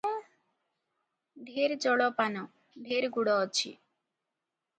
[1.49, 2.43] ଢେର ଜଳପାନ,
[2.89, 3.77] ଢେର ଗୁଡ଼ ଅଛି